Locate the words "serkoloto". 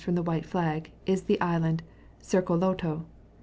2.23-3.05